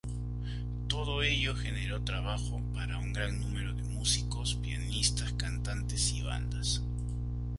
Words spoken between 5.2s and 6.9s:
cantantes y bandas.